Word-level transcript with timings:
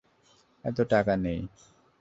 এতো 0.65 0.83
টাকা 0.91 1.13
নেই। 1.17 1.39